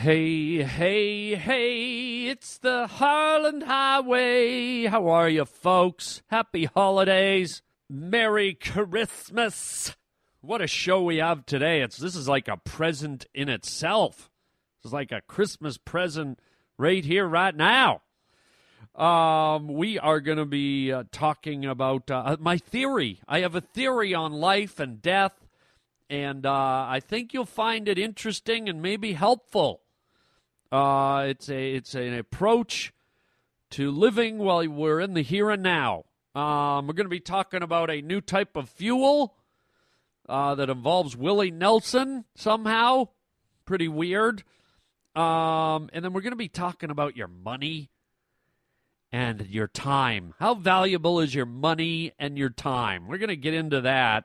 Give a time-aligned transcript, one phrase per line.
[0.00, 4.84] Hey, hey, hey, it's the Harland Highway.
[4.84, 6.22] How are you, folks?
[6.28, 7.62] Happy holidays.
[7.90, 9.96] Merry Christmas.
[10.40, 11.80] What a show we have today.
[11.80, 14.30] It's this is like a present in itself.
[14.84, 16.38] It's like a Christmas present
[16.78, 18.02] right here, right now.
[18.94, 23.20] Um, we are going to be uh, talking about uh, my theory.
[23.26, 25.48] I have a theory on life and death,
[26.08, 26.52] and uh,
[26.88, 29.82] I think you'll find it interesting and maybe helpful.
[30.70, 32.92] Uh, it's a it's an approach
[33.70, 36.04] to living while we're in the here and now.
[36.34, 39.34] Um, we're going to be talking about a new type of fuel
[40.28, 43.08] uh, that involves Willie Nelson somehow.
[43.64, 44.44] Pretty weird.
[45.14, 47.90] Um, and then we're going to be talking about your money
[49.10, 50.34] and your time.
[50.38, 53.08] How valuable is your money and your time?
[53.08, 54.24] We're going to get into that.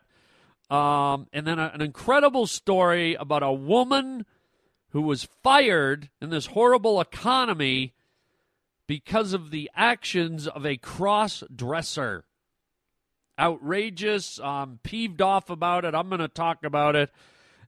[0.69, 4.25] Um, and then a, an incredible story about a woman
[4.93, 7.93] who was fired in this horrible economy
[8.87, 12.25] because of the actions of a cross dresser.
[13.39, 14.39] Outrageous.
[14.39, 15.95] I'm peeved off about it.
[15.95, 17.09] I'm going to talk about it.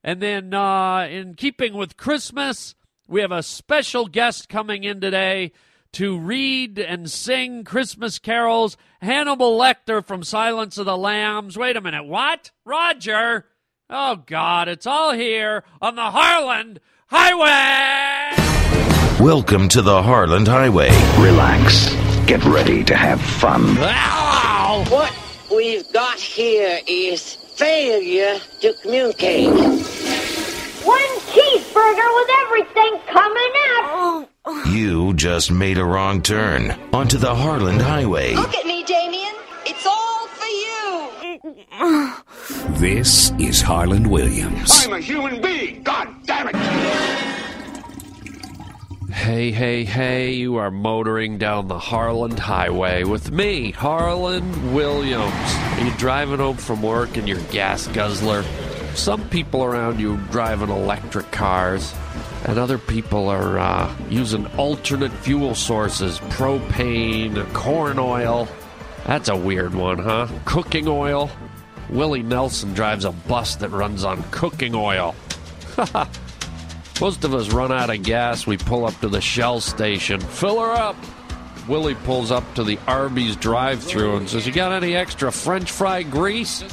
[0.03, 2.75] And then, uh, in keeping with Christmas,
[3.07, 5.51] we have a special guest coming in today
[5.93, 8.77] to read and sing Christmas carols.
[9.01, 11.57] Hannibal Lecter from Silence of the Lambs.
[11.57, 12.05] Wait a minute.
[12.05, 12.51] What?
[12.65, 13.47] Roger?
[13.89, 14.67] Oh, God.
[14.67, 18.33] It's all here on the Harland Highway.
[19.23, 20.89] Welcome to the Harland Highway.
[21.19, 21.93] Relax.
[22.25, 23.77] Get ready to have fun.
[23.77, 24.83] Ow!
[24.89, 25.13] What
[25.55, 29.51] we've got here is failure to communicate.
[30.83, 34.27] One cheeseburger with everything coming out.
[34.67, 38.33] You just made a wrong turn onto the Harland Highway.
[38.33, 39.35] Look at me, Damien.
[39.67, 41.64] It's all for you.
[42.77, 44.85] This is Harland Williams.
[44.85, 45.81] I'm a human being.
[45.83, 46.55] God damn it.
[49.11, 55.33] Hey, hey, hey, you are motoring down the Harland Highway with me, Harland Williams.
[55.33, 58.43] Are you driving home from work in your gas guzzler?
[58.93, 61.93] Some people around you driving electric cars,
[62.45, 68.47] and other people are uh, using alternate fuel sources propane, corn oil.
[69.05, 70.27] That's a weird one, huh?
[70.45, 71.29] Cooking oil.
[71.89, 75.15] Willie Nelson drives a bus that runs on cooking oil.
[77.01, 78.47] Most of us run out of gas.
[78.47, 80.19] We pull up to the Shell station.
[80.19, 80.95] Fill her up.
[81.67, 85.71] Willie pulls up to the Arby's drive through and says, You got any extra French
[85.71, 86.63] fry grease?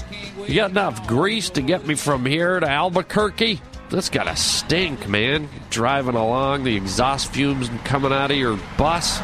[0.47, 3.61] You got enough grease to get me from here to Albuquerque?
[3.91, 5.49] That's gotta stink, man.
[5.71, 9.21] Driving along, the exhaust fumes coming out of your bus.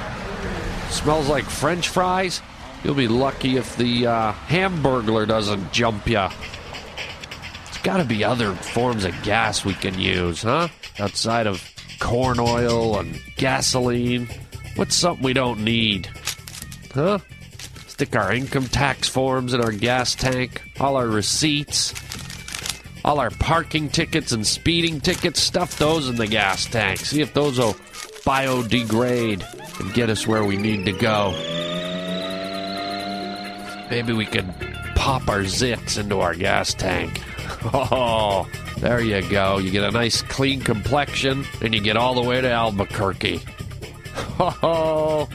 [0.91, 2.41] Smells like French fries.
[2.84, 6.15] You'll be lucky if the uh, hamburglar doesn't jump you.
[6.15, 10.69] There's got to be other forms of gas we can use, huh?
[10.99, 11.62] Outside of
[11.99, 14.28] corn oil and gasoline.
[14.77, 16.09] What's something we don't need?
[16.94, 17.19] Huh?
[17.87, 21.93] Stick our income tax forms in our gas tank, all our receipts,
[23.05, 27.00] all our parking tickets and speeding tickets, stuff those in the gas tank.
[27.00, 27.75] See if those will
[28.25, 31.34] biodegrade and get us where we need to go.
[33.91, 34.53] Maybe we could
[34.94, 37.21] pop our zits into our gas tank.
[37.72, 39.59] Oh, there you go.
[39.59, 43.41] You get a nice clean complexion and you get all the way to Albuquerque.
[44.41, 45.28] Oh,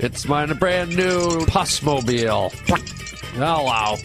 [0.00, 2.50] it's my brand new Pusmobile.
[3.34, 3.96] Hello.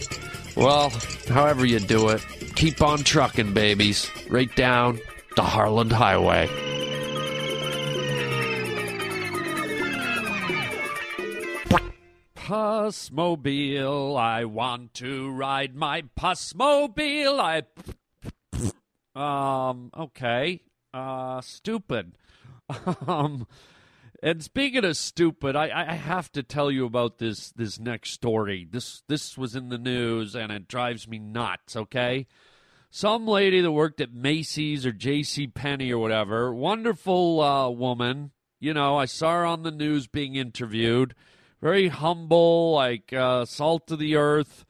[0.56, 0.90] Well,
[1.28, 2.24] however you do it,
[2.54, 4.08] keep on trucking, babies.
[4.28, 5.00] Right down
[5.34, 6.48] the Harland Highway.
[12.46, 17.40] Pusmobile, I want to ride my Pusmobile.
[17.40, 17.62] I.
[19.16, 20.60] Um, okay.
[20.94, 22.12] Uh, stupid.
[23.08, 23.46] Um,
[24.22, 28.66] and speaking of stupid, I, I have to tell you about this this next story.
[28.70, 32.26] This this was in the news and it drives me nuts, okay?
[32.90, 35.46] Some lady that worked at Macy's or J.C.
[35.48, 38.32] Penney or whatever, wonderful uh, woman.
[38.60, 41.14] You know, I saw her on the news being interviewed.
[41.60, 44.64] Very humble, like uh, salt of the earth.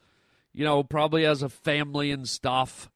[0.53, 2.89] You know, probably has a family and stuff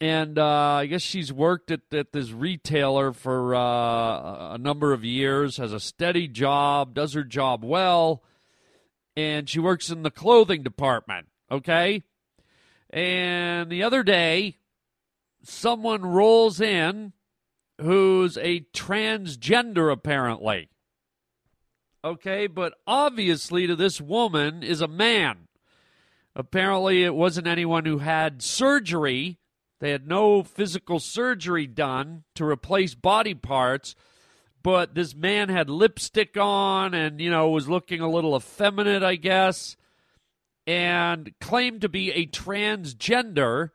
[0.00, 5.04] and uh, I guess she's worked at, at this retailer for uh, a number of
[5.04, 8.22] years, has a steady job, does her job well,
[9.16, 11.28] and she works in the clothing department.
[11.50, 12.02] Okay,
[12.90, 14.58] and the other day,
[15.42, 17.12] someone rolls in
[17.80, 20.68] who's a transgender, apparently.
[22.06, 25.48] Okay, but obviously to this woman is a man.
[26.36, 29.38] Apparently, it wasn't anyone who had surgery
[29.78, 33.94] They had no physical surgery done to replace body parts,
[34.62, 39.16] but this man had lipstick on and, you know, was looking a little effeminate, I
[39.16, 39.76] guess,
[40.66, 43.70] and claimed to be a transgender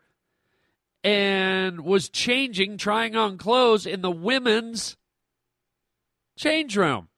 [1.04, 4.96] and was changing, trying on clothes in the women's
[6.36, 7.08] change room.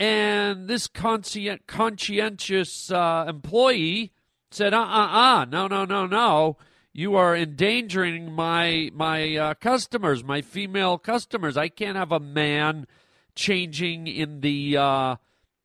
[0.00, 4.12] And this conscient, conscientious uh, employee
[4.50, 6.56] said, "Uh, uh, uh, no, no, no, no.
[6.92, 11.56] You are endangering my my uh, customers, my female customers.
[11.56, 12.86] I can't have a man
[13.34, 15.16] changing in the uh,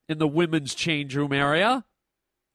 [0.10, 1.86] in the women's change room area."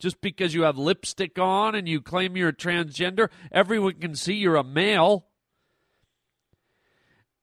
[0.00, 4.54] Just because you have lipstick on and you claim you're transgender, everyone can see you're
[4.54, 5.26] a male.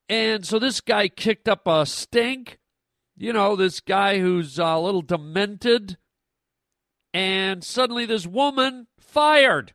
[0.07, 2.59] And so this guy kicked up a stink.
[3.17, 5.97] You know, this guy who's a little demented.
[7.13, 9.73] And suddenly this woman fired.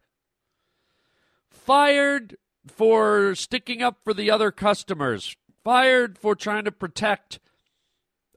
[1.49, 5.37] Fired for sticking up for the other customers.
[5.65, 7.39] Fired for trying to protect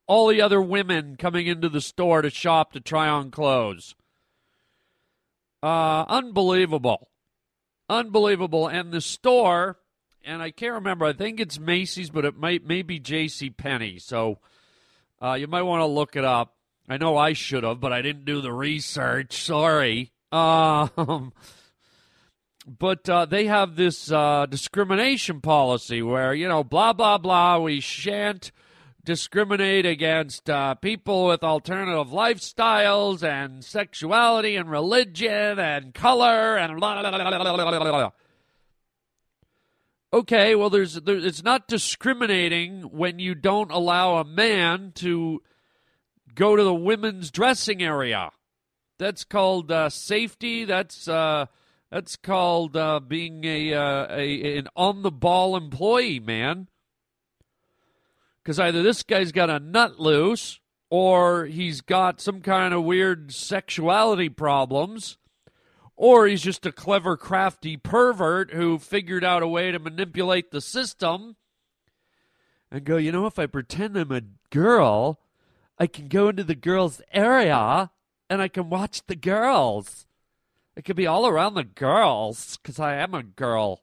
[0.08, 3.96] all the other women coming into the store to shop to try on clothes.
[5.62, 7.10] Uh, unbelievable.
[7.90, 8.68] Unbelievable.
[8.68, 9.80] And the store,
[10.24, 13.50] and I can't remember, I think it's Macy's, but it might maybe J.C.
[13.50, 14.00] Penney.
[14.00, 14.40] So
[15.24, 16.56] uh, you might want to look it up.
[16.90, 19.42] I know I should have, but I didn't do the research.
[19.42, 20.12] Sorry.
[20.32, 21.32] Um,
[22.68, 27.80] but uh, they have this uh, discrimination policy where, you know, blah, blah, blah, we
[27.80, 28.52] shan't
[29.06, 37.02] discriminate against uh, people with alternative lifestyles and sexuality and religion and color and blah,
[37.02, 38.12] blah, blah, blah,
[40.14, 45.42] Okay, well, there's, there, it's not discriminating when you don't allow a man to
[46.36, 48.30] go to the women's dressing area.
[49.00, 50.66] That's called uh, safety.
[50.66, 51.48] That's uh,
[51.92, 56.68] that's called uh, being a, uh, a an on the ball employee, man
[58.44, 63.34] because either this guy's got a nut loose or he's got some kind of weird
[63.34, 65.18] sexuality problems
[65.96, 70.62] or he's just a clever crafty pervert who figured out a way to manipulate the
[70.62, 71.36] system
[72.72, 75.20] and go you know if i pretend i'm a girl
[75.78, 77.92] i can go into the girls area
[78.30, 80.06] and i can watch the girls
[80.76, 83.82] it could be all around the girls because i am a girl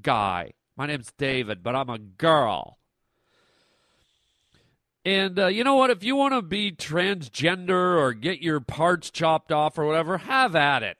[0.00, 2.78] guy my name's david but i'm a girl
[5.04, 5.88] and uh, you know what?
[5.88, 10.54] If you want to be transgender or get your parts chopped off or whatever, have
[10.54, 10.98] at it.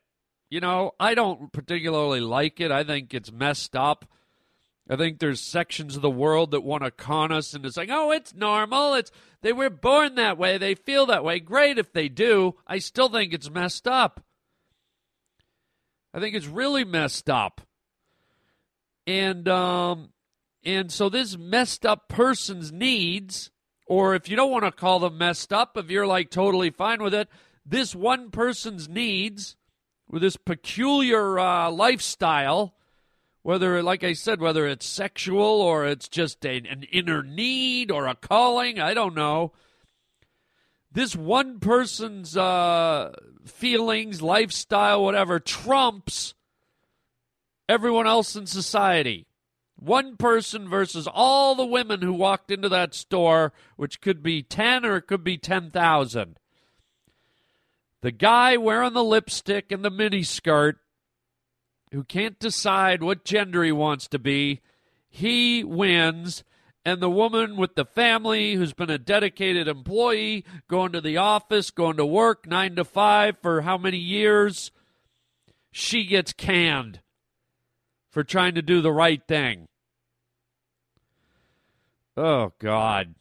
[0.51, 2.71] You know, I don't particularly like it.
[2.71, 4.07] I think it's messed up.
[4.91, 8.11] I think there's sections of the world that want to con us into saying, "Oh,
[8.11, 8.95] it's normal.
[8.95, 9.11] It's
[9.43, 10.57] they were born that way.
[10.57, 12.55] They feel that way." Great if they do.
[12.67, 14.25] I still think it's messed up.
[16.15, 17.61] I think it's really messed up.
[19.07, 20.11] And um
[20.65, 23.51] and so this messed up person's needs
[23.87, 27.03] or if you don't want to call them messed up, if you're like totally fine
[27.03, 27.29] with it,
[27.65, 29.57] this one person's needs
[30.11, 32.75] with this peculiar uh, lifestyle,
[33.43, 38.07] whether, like I said, whether it's sexual or it's just a, an inner need or
[38.07, 39.53] a calling, I don't know.
[40.91, 43.13] This one person's uh,
[43.45, 46.35] feelings, lifestyle, whatever, trumps
[47.69, 49.27] everyone else in society.
[49.77, 54.85] One person versus all the women who walked into that store, which could be 10
[54.85, 56.39] or it could be 10,000.
[58.01, 60.79] The guy wearing the lipstick and the mini skirt
[61.93, 64.61] who can't decide what gender he wants to be,
[65.09, 66.45] he wins.
[66.85, 71.71] And the woman with the family who's been a dedicated employee, going to the office,
[71.71, 74.71] going to work nine to five for how many years,
[75.71, 77.01] she gets canned
[78.11, 79.67] for trying to do the right thing.
[82.17, 83.15] Oh God.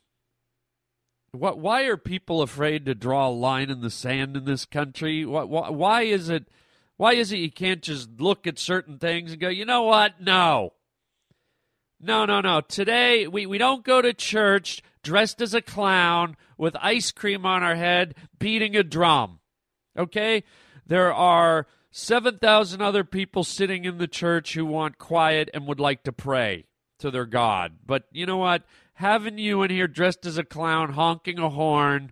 [1.32, 5.26] What why are people afraid to draw a line in the sand in this country?
[5.26, 6.48] What why, why is it
[6.96, 10.22] why is it you can't just look at certain things and go, "You know what?
[10.22, 10.74] No.
[12.00, 12.62] No, no, no.
[12.62, 17.64] Today we, we don't go to church dressed as a clown with ice cream on
[17.64, 19.40] our head beating a drum.
[19.98, 20.44] Okay?
[20.86, 26.04] There are 7,000 other people sitting in the church who want quiet and would like
[26.04, 26.66] to pray
[27.00, 27.78] to their God.
[27.86, 28.64] But you know what?
[28.98, 32.12] Having you in here dressed as a clown, honking a horn,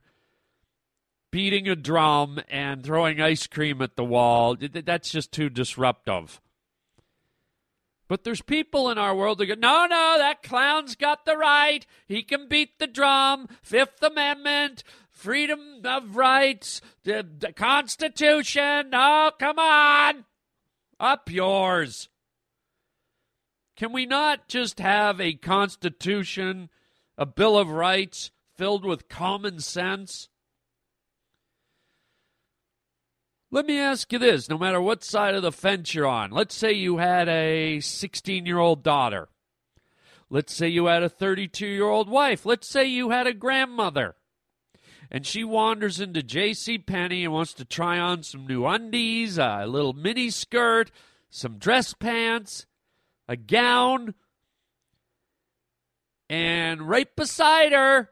[1.31, 6.39] beating a drum, and throwing ice cream at the wall, that's just too disruptive.
[8.07, 11.83] But there's people in our world that go, no, no, that clown's got the right.
[12.05, 13.47] He can beat the drum.
[13.63, 18.91] Fifth Amendment, freedom of rights, the, the Constitution.
[18.93, 20.25] Oh, come on.
[20.99, 22.09] Up yours.
[23.75, 26.69] Can we not just have a constitution,
[27.17, 30.29] a bill of rights filled with common sense?
[33.51, 36.55] Let me ask you this no matter what side of the fence you're on, let's
[36.55, 39.29] say you had a 16 year old daughter.
[40.29, 42.45] Let's say you had a 32 year old wife.
[42.45, 44.15] Let's say you had a grandmother.
[45.11, 46.79] And she wanders into J.C.
[46.79, 50.91] Penney and wants to try on some new undies, a little mini skirt,
[51.29, 52.65] some dress pants,
[53.27, 54.15] a gown.
[56.29, 58.09] And right beside her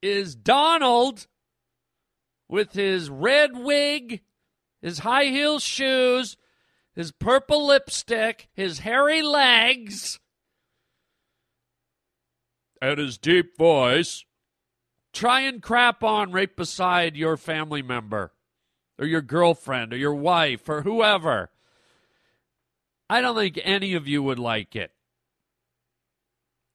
[0.00, 1.26] is Donald
[2.48, 4.22] with his red wig,
[4.80, 6.36] his high heel shoes,
[6.94, 10.18] his purple lipstick, his hairy legs,
[12.80, 14.24] and his deep voice.
[15.12, 18.32] Try and crap on right beside your family member
[18.98, 21.50] or your girlfriend or your wife or whoever.
[23.10, 24.90] I don't think any of you would like it.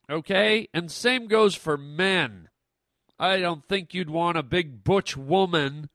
[0.09, 0.67] Okay?
[0.73, 2.49] And same goes for men.
[3.19, 5.89] I don't think you'd want a big butch woman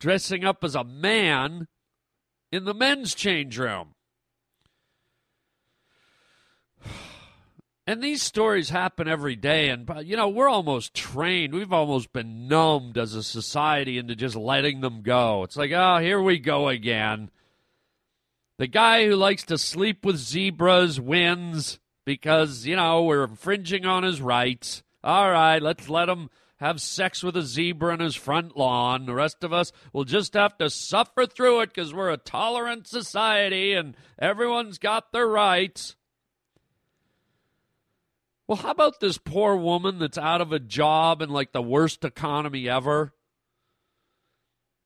[0.00, 1.68] dressing up as a man
[2.50, 3.94] in the men's change room.
[7.88, 9.68] And these stories happen every day.
[9.68, 11.54] And, you know, we're almost trained.
[11.54, 15.44] We've almost been numbed as a society into just letting them go.
[15.44, 17.30] It's like, oh, here we go again.
[18.58, 24.04] The guy who likes to sleep with zebras wins because, you know, we're infringing on
[24.04, 24.82] his rights.
[25.04, 29.04] All right, let's let him have sex with a zebra in his front lawn.
[29.04, 32.86] The rest of us will just have to suffer through it because we're a tolerant
[32.86, 35.96] society and everyone's got their rights.
[38.46, 42.04] Well, how about this poor woman that's out of a job in like the worst
[42.04, 43.12] economy ever?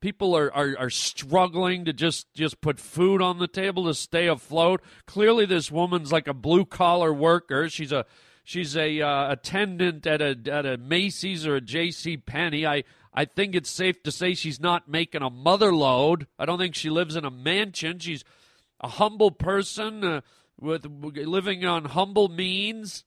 [0.00, 4.26] People are, are, are struggling to just, just put food on the table to stay
[4.26, 4.80] afloat.
[5.06, 7.68] Clearly, this woman's like a blue collar worker.
[7.68, 8.06] She's a
[8.42, 12.16] she's a uh, attendant at a at a Macy's or a J.C.
[12.16, 12.66] Penney.
[12.66, 16.26] I I think it's safe to say she's not making a mother load.
[16.38, 17.98] I don't think she lives in a mansion.
[17.98, 18.24] She's
[18.80, 20.20] a humble person uh,
[20.58, 23.04] with living on humble means.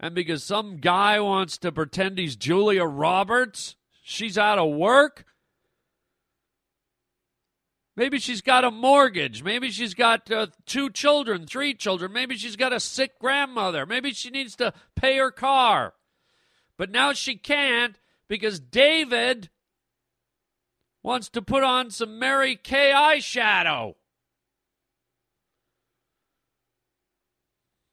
[0.00, 3.76] And because some guy wants to pretend he's Julia Roberts,
[4.08, 5.26] she's out of work.
[7.94, 9.42] Maybe she's got a mortgage.
[9.42, 12.12] Maybe she's got uh, two children, three children.
[12.12, 13.84] Maybe she's got a sick grandmother.
[13.84, 15.94] Maybe she needs to pay her car.
[16.76, 17.98] But now she can't
[18.28, 19.50] because David
[21.02, 23.94] wants to put on some Mary Kay eyeshadow.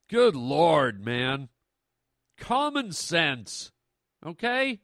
[0.07, 1.49] Good Lord, man.
[2.37, 3.71] Common sense.
[4.23, 4.81] Okay?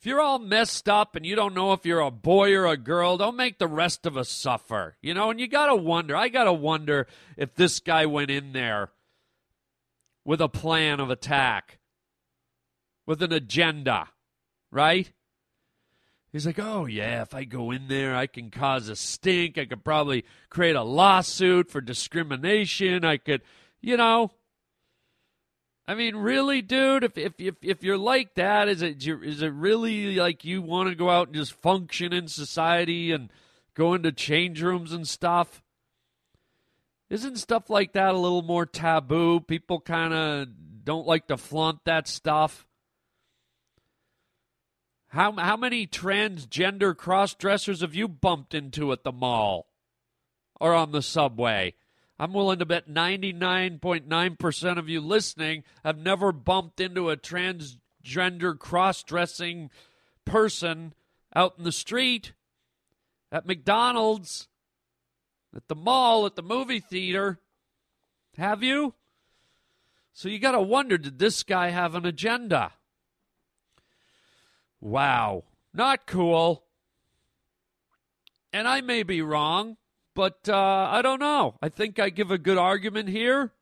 [0.00, 2.76] If you're all messed up and you don't know if you're a boy or a
[2.76, 4.96] girl, don't make the rest of us suffer.
[5.02, 6.14] You know, and you got to wonder.
[6.14, 8.90] I got to wonder if this guy went in there
[10.24, 11.78] with a plan of attack,
[13.06, 14.08] with an agenda,
[14.70, 15.10] right?
[16.30, 19.58] He's like, oh, yeah, if I go in there, I can cause a stink.
[19.58, 23.04] I could probably create a lawsuit for discrimination.
[23.04, 23.40] I could,
[23.80, 24.30] you know,
[25.88, 27.02] I mean, really, dude.
[27.02, 30.90] If if if, if you're like that, is it is it really like you want
[30.90, 33.30] to go out and just function in society and
[33.72, 35.62] go into change rooms and stuff?
[37.08, 39.40] Isn't stuff like that a little more taboo?
[39.40, 40.48] People kind of
[40.84, 42.66] don't like to flaunt that stuff.
[45.08, 49.68] How how many transgender cross dressers have you bumped into at the mall
[50.60, 51.72] or on the subway?
[52.18, 59.04] I'm willing to bet 99.9% of you listening have never bumped into a transgender cross
[59.04, 59.70] dressing
[60.24, 60.94] person
[61.34, 62.32] out in the street,
[63.30, 64.48] at McDonald's,
[65.54, 67.38] at the mall, at the movie theater.
[68.36, 68.94] Have you?
[70.12, 72.72] So you got to wonder did this guy have an agenda?
[74.80, 75.44] Wow.
[75.72, 76.64] Not cool.
[78.52, 79.76] And I may be wrong.
[80.18, 81.54] But uh, I don't know.
[81.62, 83.52] I think I give a good argument here.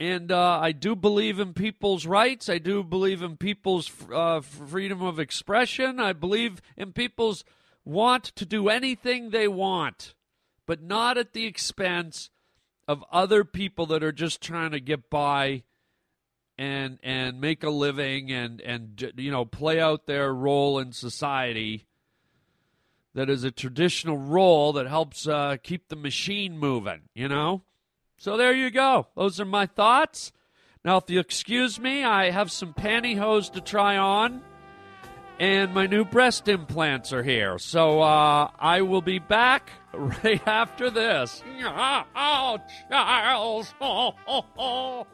[0.00, 2.48] And uh, I do believe in people's rights.
[2.48, 6.00] I do believe in people's uh, freedom of expression.
[6.00, 7.44] I believe in people's
[7.84, 10.14] want to do anything they want,
[10.66, 12.30] but not at the expense
[12.88, 15.62] of other people that are just trying to get by
[16.58, 21.86] and and make a living and and you know play out their role in society
[23.14, 27.62] that is a traditional role that helps uh, keep the machine moving, you know?
[28.18, 29.08] So there you go.
[29.16, 30.32] Those are my thoughts.
[30.84, 34.42] Now, if you'll excuse me, I have some pantyhose to try on.
[35.38, 37.58] and my new breast implants are here.
[37.58, 41.42] So uh, I will be back right after this.
[42.16, 43.74] Oh, Charles.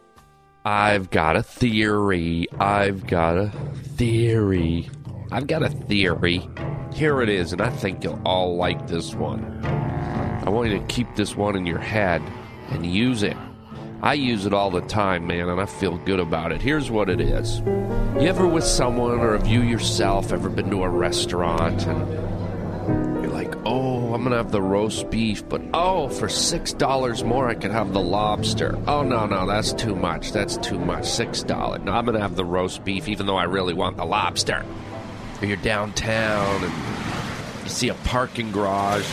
[0.65, 2.47] I've got a theory.
[2.61, 3.49] I've got a
[3.97, 4.91] theory.
[5.31, 6.49] I've got a theory.
[6.93, 9.61] Here it is, and I think you'll all like this one.
[9.65, 12.23] I want you to keep this one in your head
[12.71, 13.37] and use it.
[14.01, 16.63] I use it all the time, man, and I feel good about it.
[16.63, 17.59] Here's what it is.
[17.59, 23.33] You ever with someone or have you yourself ever been to a restaurant and you're
[23.33, 27.73] like, oh, I'm to have the roast beef, but oh, for $6 more, I could
[27.73, 28.79] have the lobster.
[28.87, 30.33] Oh, no, no, that's too much.
[30.33, 31.03] That's too much.
[31.03, 31.85] $6.
[31.85, 34.65] No, I'm to have the roast beef, even though I really want the lobster.
[35.41, 36.73] Or you're downtown and
[37.65, 39.07] you see a parking garage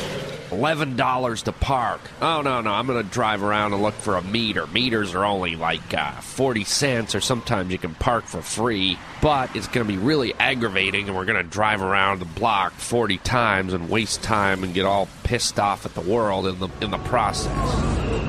[0.52, 2.00] eleven dollars to park.
[2.22, 4.68] Oh no, no, I'm gonna drive around and look for a meter.
[4.68, 8.98] Meters are only like uh, forty cents, or sometimes you can park for free.
[9.22, 13.74] But it's gonna be really aggravating, and we're gonna drive around the block forty times
[13.74, 17.00] and waste time and get all pissed off at the world in the in the
[17.00, 17.52] process.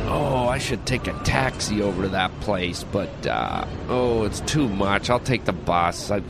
[0.08, 4.68] Oh, I should take a taxi over to that place, but uh, oh, it's too
[4.68, 5.10] much.
[5.10, 6.10] I'll take the bus.
[6.10, 6.22] I,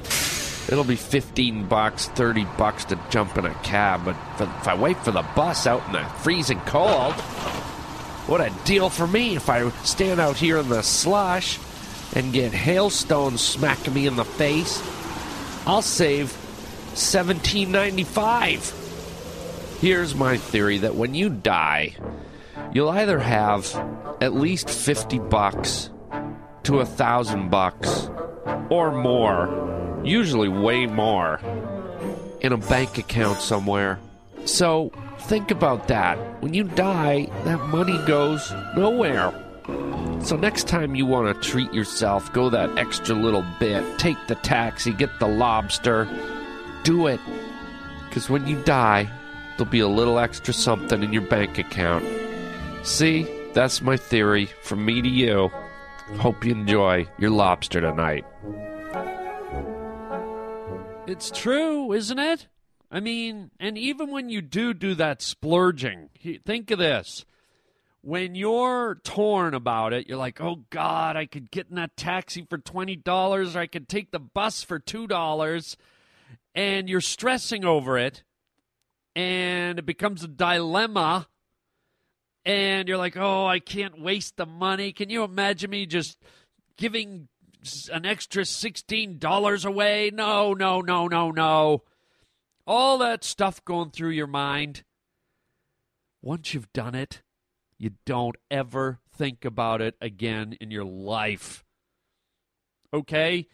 [0.68, 4.16] It'll be 15 bucks, 30 bucks to jump in a cab, but
[4.60, 7.14] if I wait for the bus out in the freezing cold,
[8.26, 11.60] what a deal for me if I stand out here in the slush
[12.14, 14.82] and get hailstones smacking me in the face.
[15.66, 16.32] I'll save
[16.94, 19.78] 17.95.
[19.80, 21.94] Here's my theory that when you die,
[22.72, 23.72] you'll either have
[24.20, 25.90] at least 50 bucks
[26.64, 28.10] to a thousand bucks
[28.68, 29.75] or more
[30.06, 31.40] usually way more,
[32.40, 33.98] in a bank account somewhere.
[34.44, 36.16] So think about that.
[36.42, 39.32] When you die, that money goes nowhere.
[40.22, 44.36] So next time you want to treat yourself, go that extra little bit, take the
[44.36, 46.08] taxi, get the lobster,
[46.84, 47.20] do it.
[48.08, 49.10] Because when you die,
[49.56, 52.04] there'll be a little extra something in your bank account.
[52.84, 55.50] See, that's my theory from me to you.
[56.18, 58.24] Hope you enjoy your lobster tonight.
[61.06, 62.48] It's true, isn't it?
[62.90, 66.10] I mean, and even when you do do that splurging,
[66.44, 67.24] think of this.
[68.00, 72.44] When you're torn about it, you're like, oh God, I could get in that taxi
[72.48, 75.76] for $20 or I could take the bus for $2.
[76.56, 78.24] And you're stressing over it.
[79.14, 81.28] And it becomes a dilemma.
[82.44, 84.92] And you're like, oh, I can't waste the money.
[84.92, 86.18] Can you imagine me just
[86.76, 87.28] giving
[87.92, 90.10] an extra $16 away.
[90.12, 91.82] No, no, no, no, no.
[92.66, 94.84] All that stuff going through your mind.
[96.22, 97.22] Once you've done it,
[97.78, 101.64] you don't ever think about it again in your life.
[102.92, 103.46] Okay?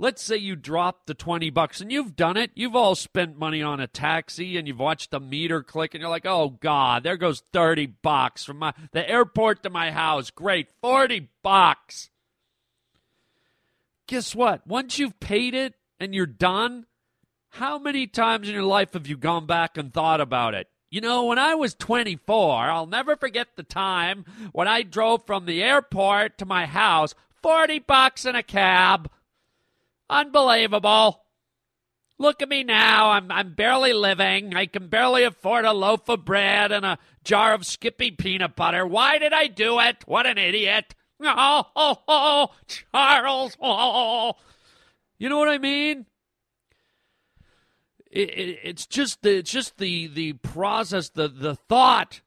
[0.00, 2.52] Let's say you drop the 20 bucks and you've done it.
[2.54, 6.10] You've all spent money on a taxi and you've watched the meter click and you're
[6.10, 10.30] like, "Oh god, there goes 30 bucks from my the airport to my house.
[10.30, 12.10] Great, 40 bucks."
[14.08, 14.66] Guess what?
[14.66, 16.86] Once you've paid it and you're done,
[17.50, 20.66] how many times in your life have you gone back and thought about it?
[20.90, 25.44] You know, when I was 24, I'll never forget the time when I drove from
[25.44, 29.10] the airport to my house, 40 bucks in a cab.
[30.08, 31.22] Unbelievable.
[32.18, 33.10] Look at me now.
[33.10, 34.56] I'm, I'm barely living.
[34.56, 38.86] I can barely afford a loaf of bread and a jar of Skippy peanut butter.
[38.86, 39.98] Why did I do it?
[40.06, 40.94] What an idiot.
[41.20, 43.56] Oh, oh, oh, Charles.
[43.60, 44.34] Oh.
[45.18, 46.06] You know what I mean?
[48.10, 52.20] It, it, it's just the it's just the the process, the the thought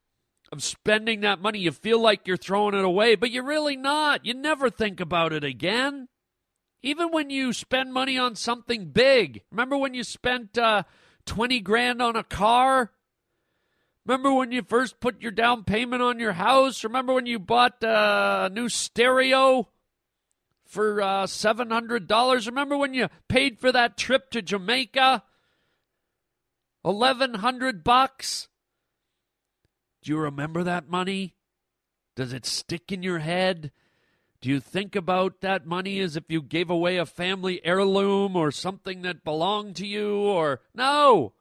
[0.51, 1.59] of spending that money.
[1.59, 4.25] You feel like you're throwing it away, but you're really not.
[4.25, 6.09] You never think about it again.
[6.83, 9.43] Even when you spend money on something big.
[9.51, 10.83] Remember when you spent uh,
[11.25, 12.91] twenty grand on a car?
[14.05, 16.83] Remember when you first put your down payment on your house?
[16.83, 19.69] Remember when you bought uh, a new stereo
[20.65, 22.45] for uh, $700?
[22.47, 25.23] Remember when you paid for that trip to Jamaica?
[26.81, 28.47] 1100 bucks?
[30.01, 31.35] Do you remember that money?
[32.15, 33.71] Does it stick in your head?
[34.41, 38.51] Do you think about that money as if you gave away a family heirloom or
[38.51, 41.33] something that belonged to you or no?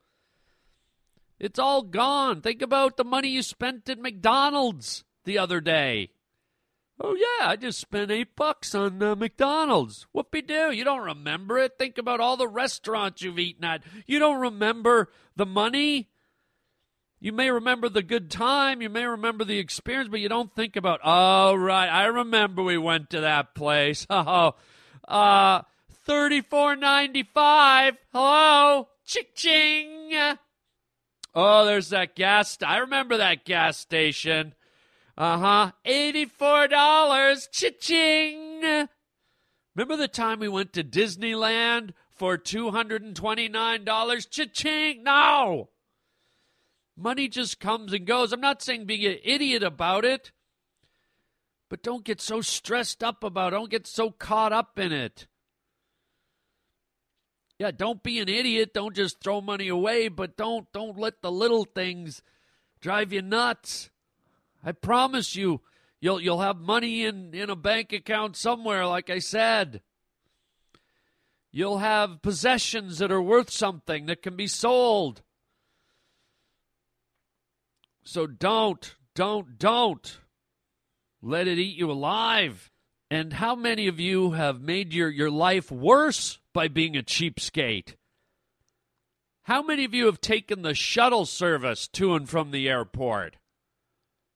[1.41, 2.43] It's all gone.
[2.43, 6.11] Think about the money you spent at McDonald's the other day.
[7.03, 10.07] Oh, yeah, I just spent eight bucks on uh, McDonald's.
[10.15, 10.71] Whoopie doo.
[10.71, 11.79] You don't remember it.
[11.79, 13.83] Think about all the restaurants you've eaten at.
[14.07, 16.11] You don't remember the money.
[17.19, 18.83] You may remember the good time.
[18.83, 22.77] You may remember the experience, but you don't think about, oh, right, I remember we
[22.77, 24.07] went to that place.
[24.11, 24.55] Oh,
[25.09, 25.63] uh,
[26.05, 27.97] thirty-four ninety-five.
[28.13, 30.13] Hello, Chick ching.
[31.35, 32.53] Oh, there's that gas.
[32.53, 34.55] St- I remember that gas station.
[35.17, 35.73] Uh huh.
[35.85, 37.49] Eighty-four dollars.
[37.53, 38.89] Ching.
[39.75, 44.27] Remember the time we went to Disneyland for two hundred and twenty-nine dollars?
[44.27, 45.05] Ching.
[45.05, 45.69] No.
[46.97, 48.33] Money just comes and goes.
[48.33, 50.33] I'm not saying be an idiot about it,
[51.69, 53.57] but don't get so stressed up about it.
[53.57, 55.27] Don't get so caught up in it.
[57.61, 58.73] Yeah, don't be an idiot.
[58.73, 62.23] Don't just throw money away, but don't don't let the little things
[62.81, 63.91] drive you nuts.
[64.65, 65.61] I promise you,
[66.01, 69.83] you'll you'll have money in in a bank account somewhere like I said.
[71.53, 75.21] You'll have possessions that are worth something that can be sold.
[78.05, 80.19] So don't, don't, don't
[81.21, 82.71] let it eat you alive.
[83.11, 87.95] And how many of you have made your, your life worse by being a cheapskate?
[89.45, 93.37] How many of you have taken the shuttle service to and from the airport?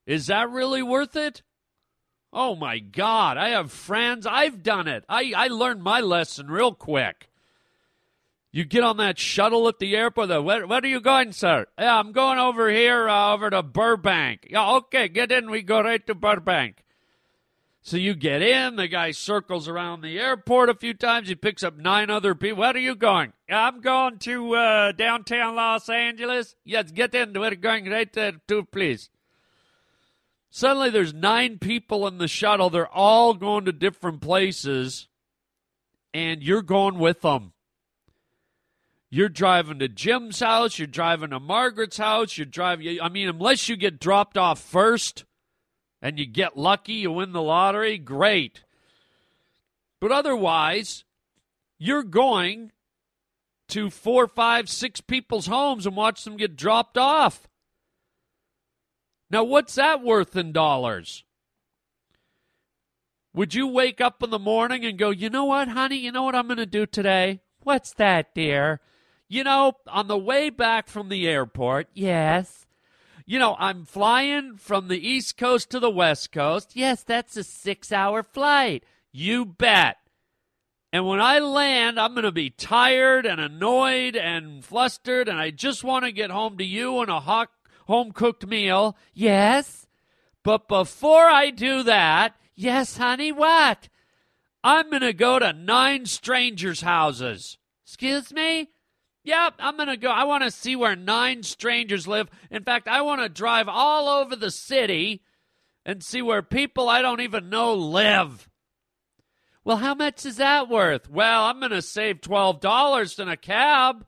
[0.06, 1.42] Is that really worth it?
[2.32, 4.26] Oh my God, I have friends.
[4.26, 5.04] I've done it.
[5.08, 7.28] I, I learned my lesson real quick.
[8.50, 10.28] You get on that shuttle at the airport.
[10.28, 11.66] The, where, where are you going, sir?
[11.78, 14.46] Yeah, I'm going over here, uh, over to Burbank.
[14.48, 15.50] Yeah, okay, get in.
[15.50, 16.83] We go right to Burbank.
[17.86, 18.76] So you get in.
[18.76, 21.28] The guy circles around the airport a few times.
[21.28, 22.60] He picks up nine other people.
[22.60, 23.34] Where are you going?
[23.50, 26.56] I'm going to uh, downtown Los Angeles.
[26.64, 27.34] Yes, get in.
[27.34, 29.10] We're going right there too, please.
[30.48, 32.70] Suddenly, there's nine people in the shuttle.
[32.70, 35.08] They're all going to different places,
[36.14, 37.52] and you're going with them.
[39.10, 40.78] You're driving to Jim's house.
[40.78, 42.38] You're driving to Margaret's house.
[42.38, 42.98] You're driving.
[43.02, 45.24] I mean, unless you get dropped off first
[46.04, 48.62] and you get lucky, you win the lottery, great.
[50.02, 51.02] But otherwise,
[51.78, 52.72] you're going
[53.68, 57.48] to four, five, six people's homes and watch them get dropped off.
[59.30, 61.24] Now, what's that worth in dollars?
[63.32, 66.22] Would you wake up in the morning and go, you know what, honey, you know
[66.22, 67.40] what I'm going to do today?
[67.62, 68.80] What's that, dear?
[69.26, 72.63] You know, on the way back from the airport, yes.
[73.26, 76.72] You know, I'm flying from the East Coast to the West Coast.
[76.74, 78.84] Yes, that's a six hour flight.
[79.12, 79.96] You bet.
[80.92, 85.50] And when I land, I'm going to be tired and annoyed and flustered, and I
[85.50, 87.48] just want to get home to you and a hot
[87.86, 88.96] home cooked meal.
[89.12, 89.86] Yes.
[90.42, 93.88] But before I do that, yes, honey, what?
[94.62, 97.58] I'm going to go to nine strangers' houses.
[97.86, 98.68] Excuse me?
[99.24, 100.10] Yep, I'm going to go.
[100.10, 102.28] I want to see where nine strangers live.
[102.50, 105.22] In fact, I want to drive all over the city
[105.86, 108.48] and see where people I don't even know live.
[109.64, 111.08] Well, how much is that worth?
[111.08, 114.04] Well, I'm going to save $12 in a cab.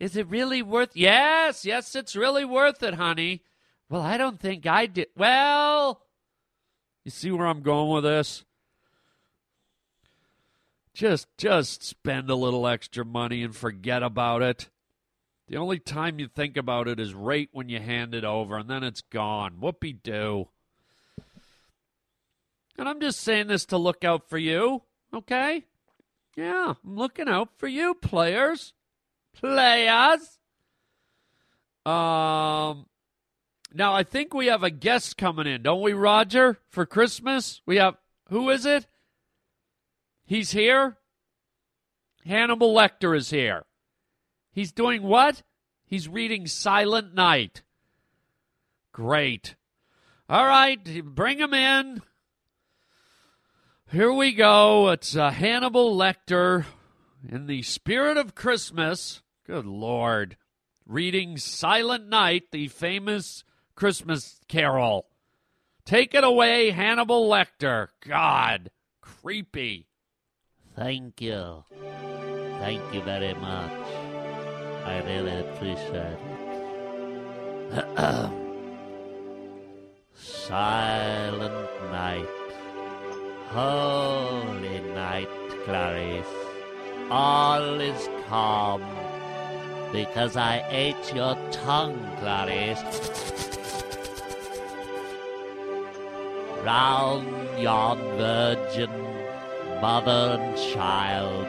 [0.00, 3.42] Is it really worth Yes, yes, it's really worth it, honey.
[3.90, 5.08] Well, I don't think I did.
[5.16, 6.00] Well,
[7.04, 8.44] you see where I'm going with this?
[10.94, 14.70] Just just spend a little extra money and forget about it.
[15.48, 18.70] The only time you think about it is right when you hand it over, and
[18.70, 19.56] then it's gone.
[19.60, 20.48] Whoopie do.
[22.78, 25.64] And I'm just saying this to look out for you, okay?
[26.36, 28.72] Yeah, I'm looking out for you, players.
[29.34, 30.38] Players.
[31.84, 32.86] Um,
[33.74, 36.58] now I think we have a guest coming in, don't we, Roger?
[36.70, 37.96] For Christmas, we have
[38.30, 38.86] who is it?
[40.26, 40.96] He's here.
[42.24, 43.64] Hannibal Lecter is here.
[44.52, 45.42] He's doing what?
[45.84, 47.62] He's reading Silent Night.
[48.92, 49.54] Great.
[50.28, 52.00] All right, bring him in.
[53.90, 54.88] Here we go.
[54.88, 56.64] It's uh, Hannibal Lecter
[57.28, 59.22] in the spirit of Christmas.
[59.46, 60.36] Good Lord.
[60.86, 65.06] Reading Silent Night, the famous Christmas carol.
[65.84, 67.88] Take it away, Hannibal Lecter.
[68.06, 68.70] God,
[69.02, 69.86] creepy.
[70.76, 71.62] Thank you.
[72.58, 73.70] Thank you very much.
[74.84, 76.18] I really appreciate
[77.70, 77.84] it.
[80.14, 82.28] Silent night.
[83.50, 85.28] Holy night,
[85.64, 86.26] Clarice.
[87.08, 88.82] All is calm
[89.92, 92.82] because I ate your tongue, Clarice.
[96.64, 97.28] Round
[97.60, 99.23] yon virgin
[99.80, 101.46] mother and child.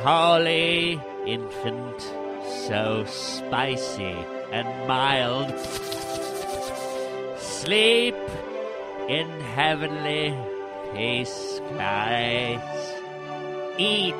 [0.00, 2.00] Holy infant,
[2.66, 4.16] so spicy
[4.52, 5.52] and mild.
[7.38, 8.14] Sleep
[9.08, 10.34] in heavenly
[10.94, 12.94] peace, Clarice.
[13.78, 14.14] eat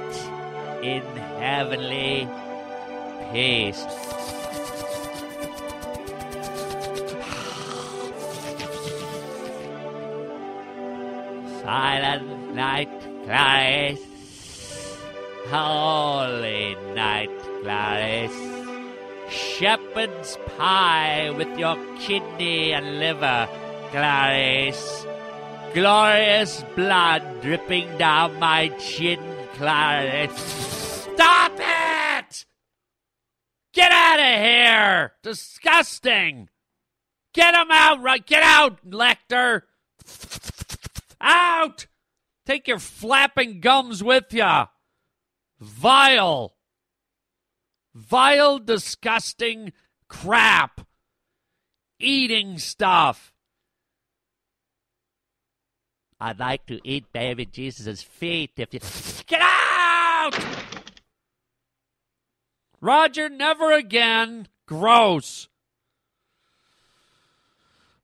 [0.83, 1.03] in
[1.39, 2.29] heavenly
[3.33, 3.79] peace.
[11.63, 12.91] Silent night,
[13.25, 14.01] Clarice.
[15.47, 17.31] Holy night,
[17.63, 18.41] Clarice.
[19.31, 23.49] Shepherd's pie with your kidney and liver,
[23.93, 25.07] Clarice.
[25.73, 29.21] Glorious blood dripping down my chin,
[29.55, 30.37] Clarice.
[31.15, 32.45] Stop it!
[33.73, 35.13] Get out of here!
[35.23, 36.49] Disgusting!
[37.35, 38.27] Get him out, right?
[38.27, 39.63] Get out, Lecter!
[41.21, 41.87] Out!
[42.49, 44.69] Take your flapping gums with ya.
[45.61, 46.55] Vile.
[47.95, 49.75] Vile, disgusting
[50.09, 50.81] crap.
[52.01, 53.35] Eating stuff.
[56.19, 58.81] I'd like to eat baby Jesus' feet if you.
[59.27, 60.35] Get out!
[62.81, 64.49] Roger, never again.
[64.65, 65.49] Gross.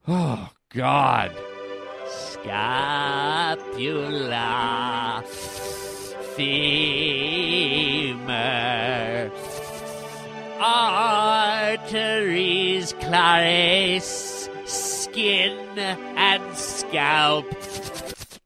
[0.06, 1.34] Oh, God.
[2.44, 4.04] Scapula.
[6.36, 7.40] Femur.
[10.60, 11.72] Arteries,
[13.00, 14.50] Clarice.
[14.66, 17.46] Skin and scalp.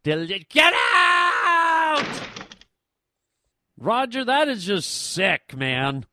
[0.04, 2.06] Get out!
[3.76, 6.06] Roger, that is just sick, man.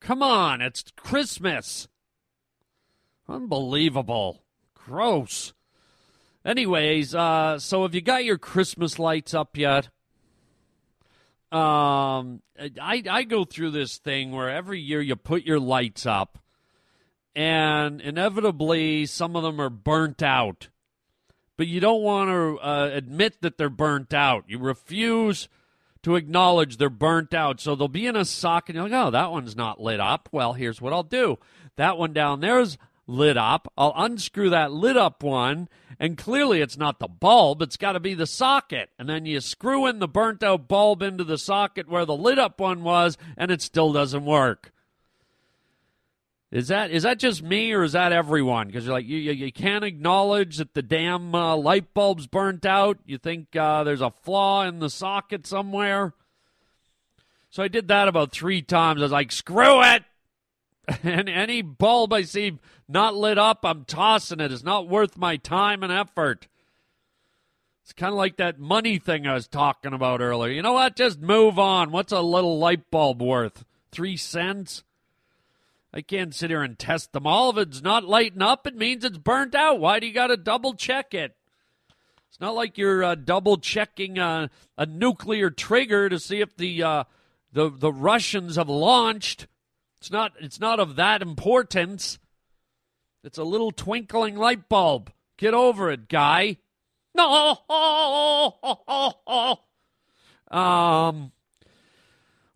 [0.00, 1.88] Come on, it's Christmas.
[3.28, 4.42] Unbelievable.
[4.74, 5.52] Gross.
[6.46, 9.88] Anyways, uh, so have you got your Christmas lights up yet?
[11.50, 12.40] Um,
[12.80, 16.38] I I go through this thing where every year you put your lights up,
[17.34, 20.68] and inevitably some of them are burnt out,
[21.56, 24.44] but you don't want to uh, admit that they're burnt out.
[24.46, 25.48] You refuse
[26.04, 27.60] to acknowledge they're burnt out.
[27.60, 30.28] So they'll be in a socket, and you're like, oh, that one's not lit up.
[30.30, 31.40] Well, here's what I'll do.
[31.74, 33.72] That one down there's lit up.
[33.76, 38.00] I'll unscrew that lit up one, and clearly it's not the bulb, it's got to
[38.00, 38.90] be the socket.
[38.98, 42.38] And then you screw in the burnt out bulb into the socket where the lit
[42.38, 44.72] up one was, and it still doesn't work.
[46.52, 48.68] Is that is that just me or is that everyone?
[48.68, 52.64] Because you're like you, you, you can't acknowledge that the damn uh, light bulb's burnt
[52.64, 52.98] out.
[53.04, 56.14] You think uh, there's a flaw in the socket somewhere.
[57.50, 59.00] So I did that about three times.
[59.00, 60.04] I was like, screw it.
[61.02, 64.52] And any bulb I see not lit up, I'm tossing it.
[64.52, 66.46] It's not worth my time and effort.
[67.82, 70.52] It's kind of like that money thing I was talking about earlier.
[70.52, 70.96] You know what?
[70.96, 71.90] Just move on.
[71.92, 73.64] What's a little light bulb worth?
[73.90, 74.84] Three cents?
[75.92, 77.50] I can't sit here and test them all.
[77.50, 79.80] If it's not lighting up, it means it's burnt out.
[79.80, 81.36] Why do you got to double check it?
[82.28, 86.82] It's not like you're uh, double checking a, a, nuclear trigger to see if the
[86.82, 87.04] uh,
[87.50, 89.46] the the Russians have launched.
[89.98, 90.32] It's not.
[90.40, 92.18] It's not of that importance.
[93.24, 95.12] It's a little twinkling light bulb.
[95.36, 96.58] Get over it, guy.
[97.14, 97.58] No.
[100.50, 101.32] Um.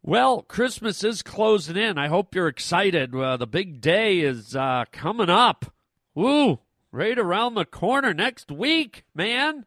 [0.03, 1.99] Well, Christmas is closing in.
[1.99, 3.15] I hope you're excited.
[3.15, 5.75] Uh, the big day is uh, coming up.
[6.15, 6.61] Woo!
[6.93, 9.67] Right around the corner next week, man.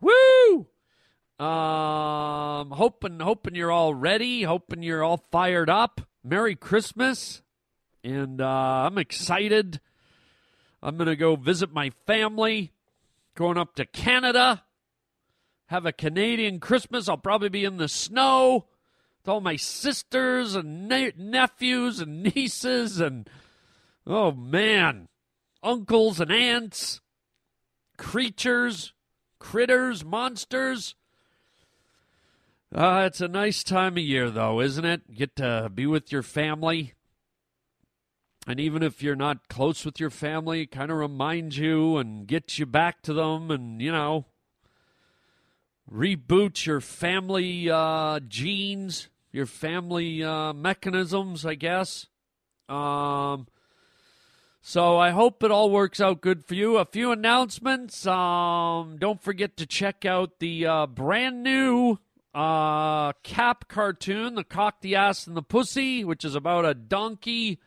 [0.00, 0.66] Woo!
[1.38, 4.44] Um, hoping, hoping you're all ready.
[4.44, 6.02] Hoping you're all fired up.
[6.26, 7.42] Merry Christmas,
[8.02, 9.78] and uh, I'm excited.
[10.82, 12.72] I'm gonna go visit my family.
[13.34, 14.64] Going up to Canada.
[15.66, 17.08] Have a Canadian Christmas.
[17.08, 18.66] I'll probably be in the snow
[19.20, 23.28] with all my sisters and ne- nephews and nieces and
[24.06, 25.08] oh man,
[25.62, 27.02] uncles and aunts,
[27.98, 28.94] creatures,
[29.38, 30.94] critters, monsters.
[32.74, 35.14] Uh, it's a nice time of year, though, isn't it?
[35.14, 36.94] Get to be with your family.
[38.48, 42.58] And even if you're not close with your family, kind of reminds you and gets
[42.58, 44.24] you back to them and, you know,
[45.88, 52.06] reboot your family uh, genes, your family uh, mechanisms, I guess.
[52.68, 53.46] Um,
[54.62, 56.78] so I hope it all works out good for you.
[56.78, 58.04] A few announcements.
[58.04, 62.00] Um, don't forget to check out the uh, brand new
[62.34, 67.60] uh, Cap cartoon, The Cock, the Ass, and the Pussy, which is about a donkey,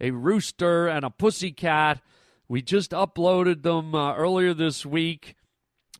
[0.00, 2.00] a rooster, and a pussy cat.
[2.48, 5.34] We just uploaded them uh, earlier this week.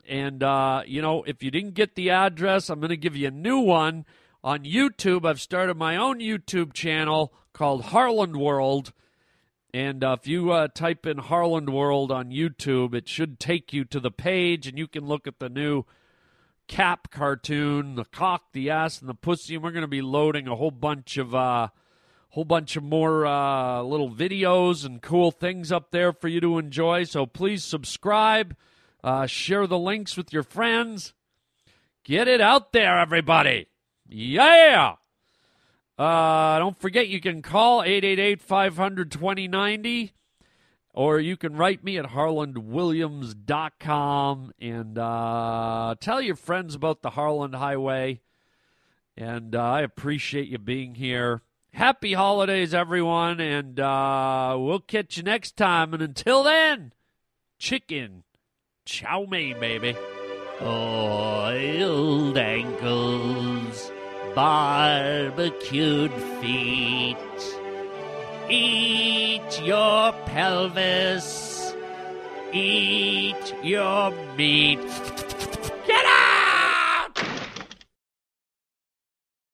[0.07, 3.29] And, uh, you know, if you didn't get the address, I'm going to give you
[3.29, 4.05] a new one.
[4.45, 8.93] On YouTube, I've started my own YouTube channel called Harland World.
[9.73, 13.85] And uh, if you uh, type in Harland World on YouTube, it should take you
[13.87, 15.85] to the page and you can look at the new
[16.67, 19.55] Cap cartoon, the cock, the ass, and the pussy.
[19.55, 21.69] And we're going to be loading a whole bunch of uh,
[22.31, 26.59] whole bunch of more uh, little videos and cool things up there for you to
[26.59, 27.05] enjoy.
[27.05, 28.57] So please subscribe,
[29.05, 31.15] uh, share the links with your friends,
[32.03, 33.69] get it out there, everybody.
[34.09, 34.95] Yeah.
[35.97, 40.13] Uh, don't forget you can call 888 500 2090
[40.95, 47.57] or you can write me at harlandwilliams.com and uh, tell your friends about the Harland
[47.57, 48.21] Highway.
[49.17, 51.43] And uh, I appreciate you being here.
[51.73, 55.93] Happy holidays, everyone, and uh, we'll catch you next time.
[55.93, 56.93] And until then,
[57.59, 58.23] chicken
[58.85, 59.97] chow mein, baby.
[60.63, 63.91] Oiled ankles,
[64.37, 67.54] barbecued feet.
[68.51, 71.75] Eat your pelvis,
[72.53, 75.24] eat your meat.